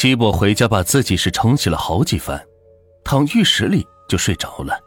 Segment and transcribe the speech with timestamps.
[0.00, 2.40] 西伯回家把自己是冲洗了好几番，
[3.02, 4.78] 躺浴室里就睡着了，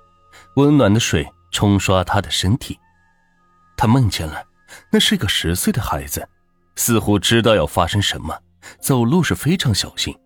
[0.56, 2.80] 温暖的水冲刷他的身体。
[3.76, 4.42] 他梦见了，
[4.90, 6.26] 那是个十岁的孩子，
[6.78, 8.34] 似乎知道要发生什么，
[8.80, 10.18] 走路是非常小心。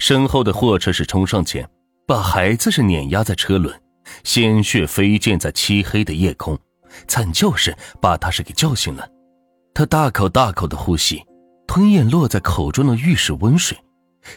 [0.00, 1.64] 身后的货车是冲上前，
[2.04, 3.80] 把孩子是碾压在车轮，
[4.24, 6.58] 鲜血飞溅在漆黑的夜空，
[7.06, 7.72] 惨叫声
[8.02, 9.08] 把他是给叫醒了。
[9.72, 11.22] 他大口大口的呼吸，
[11.68, 13.78] 吞咽落在口中的浴室温水。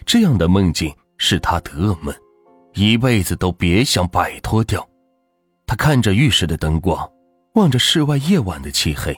[0.06, 2.14] 这样的梦境是他的噩梦，
[2.74, 4.88] 一辈子都别想摆脱掉。
[5.66, 7.10] 他看着浴室的灯光，
[7.54, 9.16] 望着室外夜晚的漆黑，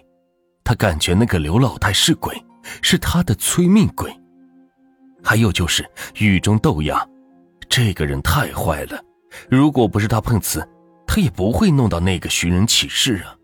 [0.63, 2.35] 他感觉那个刘老太是鬼，
[2.81, 4.11] 是他的催命鬼。
[5.23, 7.07] 还有就是雨中豆芽，
[7.69, 8.99] 这个人太坏了，
[9.49, 10.67] 如果不是他碰瓷，
[11.05, 13.35] 他也不会弄到那个寻人启事啊。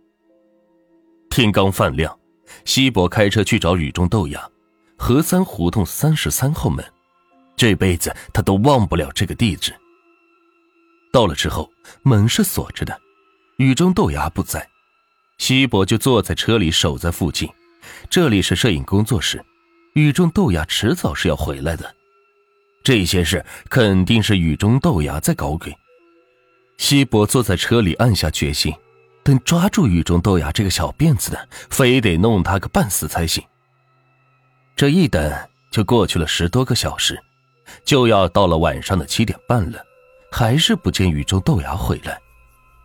[1.30, 2.17] 天刚泛亮，
[2.66, 4.41] 西伯开车去找雨中豆芽，
[4.98, 6.84] 河三胡同三十三号门。
[7.57, 9.73] 这辈子他都忘不了这个地址。
[11.11, 11.69] 到了之后，
[12.03, 12.97] 门是锁着的，
[13.58, 14.69] 雨中豆芽不在，
[15.39, 17.49] 西伯就坐在车里守在附近。
[18.09, 19.44] 这里是摄影工作室，
[19.94, 21.95] 雨中豆芽迟早是要回来的。
[22.83, 25.75] 这些事肯定是雨中豆芽在搞鬼。
[26.77, 28.71] 西伯坐在车里，暗下决心，
[29.23, 33.44] 等抓住雨中豆芽这个小辫子的，非得弄他个半死才行。
[34.75, 37.19] 这一等就过去了十多个小时。
[37.84, 39.80] 就要到了晚上的七点半了，
[40.32, 42.20] 还是不见雨中豆芽回来。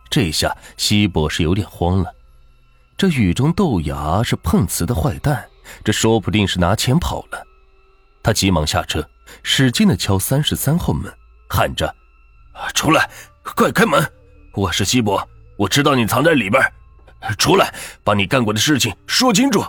[0.09, 2.13] 这下西伯是有点慌了。
[2.95, 5.43] 这雨中豆芽是碰瓷的坏蛋，
[5.83, 7.43] 这说不定是拿钱跑了。
[8.21, 9.03] 他急忙下车，
[9.41, 11.11] 使劲的敲三十三号门，
[11.49, 11.93] 喊着
[12.75, 13.09] ：“出来，
[13.43, 14.07] 快开门！
[14.53, 16.61] 我是西伯，我知道你藏在里边，
[17.39, 17.73] 出来，
[18.03, 19.65] 把你干过的事情说清楚。”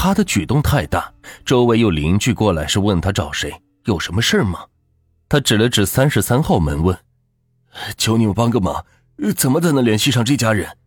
[0.00, 1.12] 他的举动太大，
[1.44, 3.52] 周围有邻居过来，是问他找谁，
[3.86, 4.64] 有什么事吗？
[5.28, 6.96] 他指了指三十三号门，问
[7.98, 8.86] ：“求你们帮个忙，
[9.36, 10.78] 怎么才能联系上这家人？”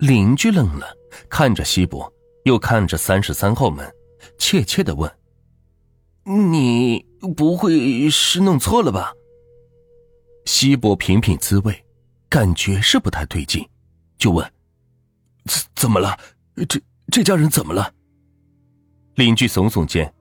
[0.00, 0.96] 邻居愣了，
[1.28, 2.10] 看着西伯，
[2.44, 3.94] 又看着三十三号门，
[4.38, 5.12] 怯怯的问
[6.24, 7.04] ：“你
[7.36, 9.12] 不会是弄错了吧？”
[10.46, 11.84] 西伯品品滋味，
[12.30, 13.68] 感觉是不太对劲，
[14.16, 14.50] 就问
[15.44, 16.18] ：“怎怎么了？
[16.66, 17.92] 这？”这家人怎么了？
[19.16, 20.12] 邻居耸耸肩。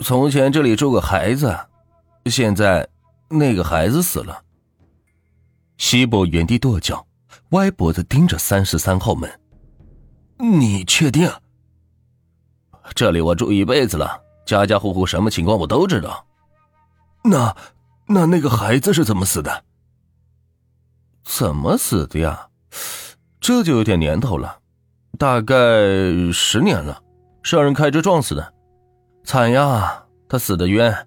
[0.00, 1.58] 从前这里住个孩子，
[2.26, 2.88] 现在
[3.28, 4.42] 那个孩子死了。
[5.78, 7.06] 西伯原地跺脚，
[7.50, 9.40] 歪脖子盯着三十三号门。
[10.38, 11.30] 你确定？
[12.94, 16.26] 这里我住一辈子了，家家户户什么情况我都知道。
[17.24, 17.56] 那
[18.06, 19.64] 那那个孩子是怎么死的？
[21.24, 22.48] 怎么死的呀？
[23.40, 24.60] 这就有点年头了。
[25.18, 25.56] 大概
[26.32, 27.02] 十年了，
[27.42, 28.52] 是让人开车撞死的，
[29.24, 30.04] 惨呀！
[30.28, 31.06] 他死的冤，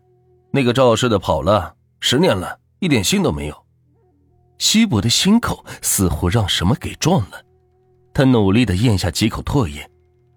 [0.51, 3.65] 那个肇事的跑了，十年了，一点信都没有。
[4.57, 7.41] 西伯的心口似乎让什么给撞了，
[8.13, 9.89] 他努力的咽下几口唾液，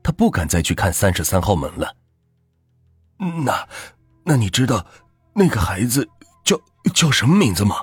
[0.02, 1.94] 他不敢再去看三十三号门了。
[3.44, 3.68] 那，
[4.24, 4.84] 那你知道
[5.32, 6.08] 那个孩子
[6.44, 6.60] 叫
[6.92, 7.76] 叫什么名字吗？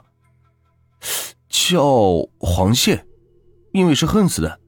[1.47, 1.81] 叫
[2.37, 3.07] 黄宪，
[3.71, 4.58] 因为是恨死的。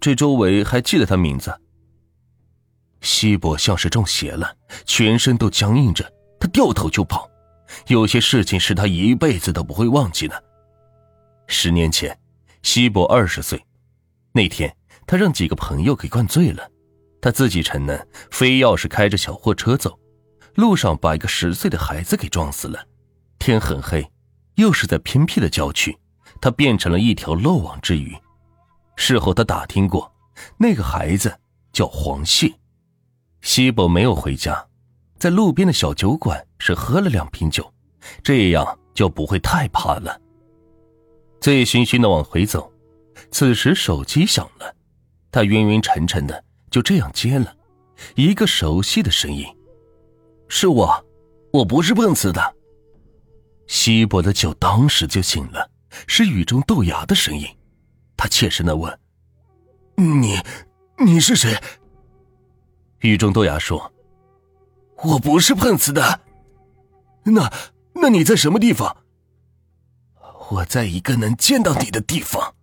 [0.00, 1.54] 这周围还记得他名字。
[3.02, 7.28] 西伯像是中邪了，全身都僵硬着，他掉头就跑。
[7.86, 10.42] 有些事情是他一辈子都不会忘记的。
[11.46, 12.18] 十年前，
[12.62, 13.62] 西伯二十岁，
[14.32, 14.74] 那天
[15.06, 16.68] 他让几个朋友给灌醉了，
[17.20, 19.98] 他自己逞能，非要是开着小货车走，
[20.54, 22.84] 路上把一个十岁的孩子给撞死了。
[23.38, 24.06] 天很黑，
[24.56, 25.96] 又是在偏僻的郊区，
[26.40, 28.16] 他变成了一条漏网之鱼。
[29.00, 30.12] 事后他打听过，
[30.58, 31.34] 那个孩子
[31.72, 32.52] 叫黄谢。
[33.40, 34.62] 西伯没有回家，
[35.18, 37.72] 在路边的小酒馆是喝了两瓶酒，
[38.22, 40.20] 这样就不会太怕了。
[41.40, 42.70] 醉醺醺的往回走，
[43.30, 44.76] 此时手机响了，
[45.32, 47.56] 他晕晕沉沉的就这样接了，
[48.16, 49.46] 一个熟悉的声音
[50.46, 51.06] ：“是我，
[51.54, 52.54] 我不是碰瓷的。”
[53.66, 55.70] 西伯的酒当时就醒了，
[56.06, 57.48] 是雨中豆芽的声音。
[58.20, 59.00] 他怯声的问
[59.96, 60.38] ：“你，
[60.98, 61.58] 你是谁？”
[63.00, 63.90] 雨中豆芽说
[65.02, 66.20] ：“我不是碰瓷的。”
[67.24, 67.50] 那，
[67.94, 68.94] 那你在什么地方？
[70.50, 72.54] 我在一个能见到你的地方。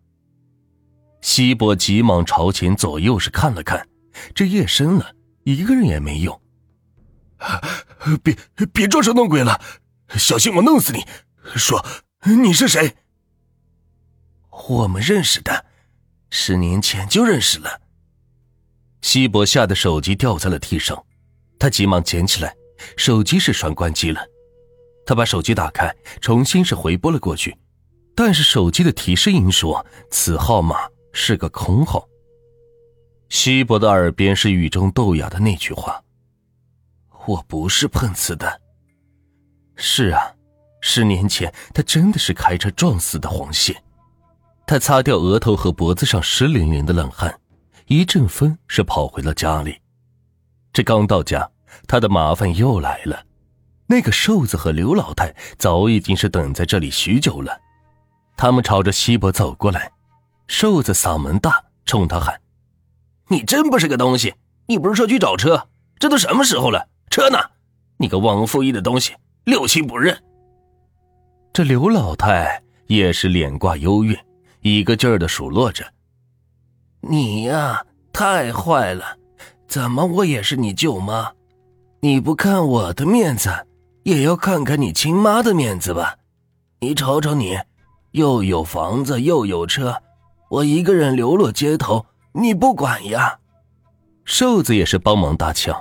[1.21, 3.89] 西伯急忙朝前左右是看了看，
[4.35, 5.11] 这夜深了，
[5.43, 6.39] 一个人也没有。
[8.21, 8.37] 别
[8.71, 9.59] 别装神弄鬼了，
[10.09, 11.03] 小心我弄死你！
[11.55, 11.83] 说
[12.21, 12.95] 你是谁？
[14.69, 15.65] 我们认识的，
[16.29, 17.81] 十年前就认识了。
[19.01, 21.05] 西伯吓得手机掉在了地上，
[21.57, 22.53] 他急忙捡起来，
[22.97, 24.21] 手机是栓关机了。
[25.05, 27.55] 他把手机打开，重新是回拨了过去，
[28.13, 32.05] 但是手机的提示音说此号码是个空号。
[33.29, 36.03] 西伯的耳边是雨中豆芽的那句话
[37.27, 38.61] ：“我不是碰瓷的。”
[39.77, 40.33] 是啊，
[40.81, 43.81] 十年前他真的是开车撞死的黄线。
[44.67, 47.39] 他擦掉额头和脖子上湿淋淋的冷汗，
[47.85, 49.79] 一阵风是跑回了家里。
[50.73, 51.49] 这刚到家，
[51.87, 53.23] 他的麻烦又来了。
[53.87, 57.57] 那个瘦子和刘老太早已经是等在这里许久了。
[58.35, 59.89] 他们朝着西伯走过来，
[60.47, 62.41] 瘦子嗓门大，冲他喊。
[63.29, 64.35] 你真不是个东西！
[64.67, 65.69] 你不是说去找车？
[65.97, 66.89] 这都什么时候了？
[67.09, 67.39] 车呢？
[67.95, 69.15] 你个忘恩负义的东西，
[69.45, 70.21] 六亲不认！
[71.53, 74.17] 这刘老太也是脸挂忧郁，
[74.75, 75.85] 一个劲儿的数落着
[77.01, 79.17] ：“你呀，太坏了！
[79.67, 81.31] 怎么我也是你舅妈？
[82.01, 83.49] 你不看我的面子，
[84.03, 86.15] 也要看看你亲妈的面子吧？
[86.79, 87.57] 你瞅瞅你，
[88.11, 90.01] 又有房子又有车，
[90.49, 92.05] 我一个人流落街头。”
[92.39, 93.39] 你不管呀，
[94.23, 95.75] 瘦子也是帮忙搭腔。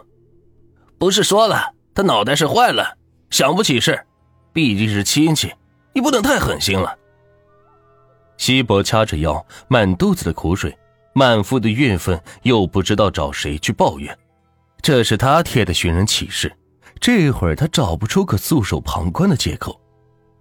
[0.97, 2.97] 不是说了，他脑袋是坏了，
[3.29, 4.07] 想不起事。
[4.55, 5.53] 毕竟是亲戚，
[5.93, 6.97] 你不能太狠心了。
[8.37, 10.77] 西伯掐着腰，满肚子的苦水，
[11.15, 14.17] 满腹的怨愤，又不知道找谁去抱怨。
[14.83, 16.53] 这是他贴的寻人启事，
[17.01, 19.81] 这会儿他找不出个袖手旁观的借口。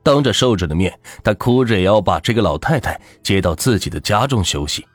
[0.03, 0.93] 当着受者的面，
[1.23, 4.85] 他哭着也要把这个老太太接到自己的家中休息。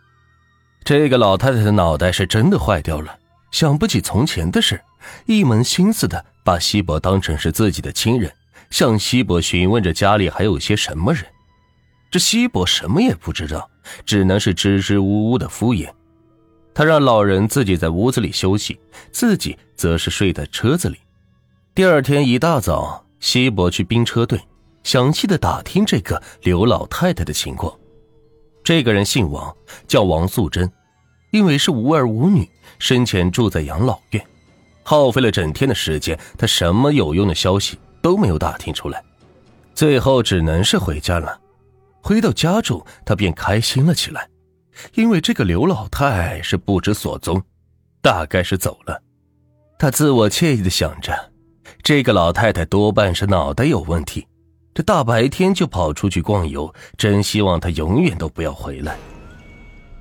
[0.85, 3.19] 这个老太太的脑袋是真的坏掉了，
[3.51, 4.81] 想不起从前的事，
[5.27, 8.33] 一门心思的把西伯当成是自己的亲人，
[8.71, 11.25] 向西伯询问着家里还有些什么人。
[12.11, 13.71] 这西伯什么也不知道，
[14.05, 15.89] 只能是支支吾吾的敷衍。
[16.75, 18.79] 他让老人自己在屋子里休息，
[19.13, 20.97] 自己则是睡在车子里。
[21.75, 24.41] 第二天一大早，西伯去兵车队，
[24.83, 27.73] 详细的打听这个刘老太太的情况。
[28.65, 29.55] 这个人姓王，
[29.87, 30.71] 叫王素贞，
[31.31, 32.49] 因为是无儿无女，
[32.79, 34.27] 生前住在养老院，
[34.83, 39.03] 耗费了整天的时间，他什么有用的消息都没有打听出来，
[39.75, 41.39] 最后只能是回家了。
[42.03, 44.29] 回到家中，他便开心了起来，
[44.95, 47.43] 因为这个刘老太是不知所踪，
[48.01, 49.01] 大概是走了。
[49.79, 51.13] 他自我惬意的想着，
[51.83, 54.27] 这个老太太多半是脑袋有问题。
[54.73, 58.97] 这大白天就跑出去逛游，真希望她永远都不要回来。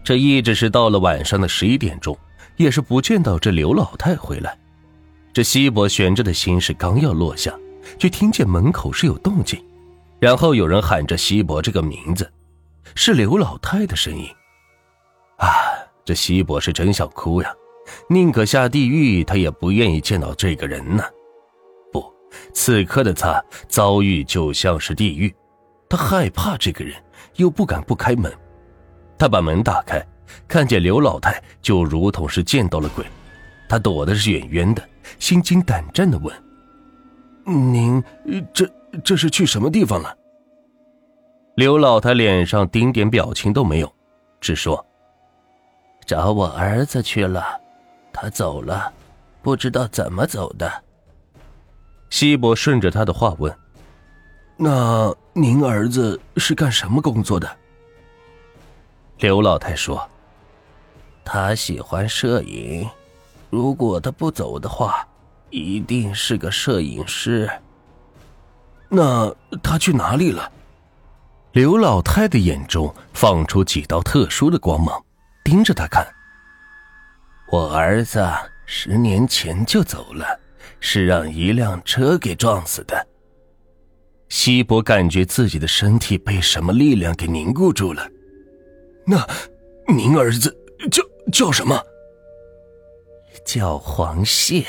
[0.04, 2.18] 这一直是到了晚上的十一点钟，
[2.56, 4.58] 也是不见到这刘老太回来。
[5.34, 7.54] 这西伯悬着的心是刚要落下，
[7.98, 9.60] 就听见门口是有动静，
[10.20, 12.30] 然后有人喊着西伯这个名字，
[12.96, 14.28] 是刘老太的声音。
[15.38, 15.48] 啊，
[16.04, 17.54] 这西伯是真想哭呀，
[18.10, 21.04] 宁可下地狱，他也不愿意见到这个人呢。
[21.92, 22.14] 不
[22.54, 25.34] 此刻的他遭遇就像是地狱，
[25.90, 26.94] 他害怕这个人，
[27.36, 28.32] 又不敢不开门。
[29.18, 30.06] 他把门打开，
[30.48, 33.06] 看见刘老太，就如同是见到了鬼。
[33.70, 34.84] 他躲的是远远的，
[35.20, 36.36] 心惊胆战的问
[37.46, 38.04] ：“您
[38.54, 38.70] 这
[39.04, 40.16] 这是去什么地方了？”
[41.56, 43.94] 刘老太脸上丁点表情都没有，
[44.40, 44.86] 只说
[46.08, 47.44] ：“找我儿子去了，
[48.14, 48.92] 他走了，
[49.42, 50.72] 不知道怎么走的。”
[52.10, 53.54] 西伯顺着他的话问
[54.56, 57.50] ：“那您儿子是干什么工作的？”
[59.20, 60.10] 刘老太说
[61.26, 62.90] ：“他喜欢摄影，
[63.50, 65.06] 如果他不走的话，
[65.50, 67.50] 一定是个摄影师。”
[68.90, 70.52] 那他去哪里了？
[71.54, 75.04] 刘老太的眼中放出几道特殊的光芒，
[75.44, 76.08] 盯着他看。
[77.52, 78.28] 我儿子
[78.66, 80.40] 十年前就走了。
[80.82, 83.06] 是让一辆车给撞死的。
[84.30, 88.08] 西伯感觉自己的身体被什么力量给凝固住了。
[89.06, 89.28] 那，
[89.94, 90.56] 您儿子
[90.90, 91.04] 叫
[91.34, 91.78] 叫什么？
[93.44, 94.64] 叫黄蟹。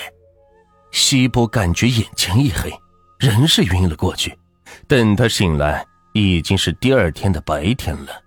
[0.91, 2.73] 西伯感觉眼前一黑，
[3.21, 4.37] 人是晕了过去。
[4.89, 5.85] 等他醒来，
[6.15, 8.23] 已经是第二天的白天了。